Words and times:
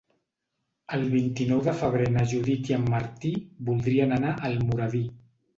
El 0.97 1.03
vint-i-nou 1.11 1.61
de 1.67 1.75
febrer 1.83 2.09
na 2.17 2.25
Judit 2.33 2.71
i 2.73 2.79
en 2.79 2.89
Martí 2.97 3.35
voldrien 3.71 4.17
anar 4.17 4.33
a 4.35 4.45
Almoradí. 4.53 5.05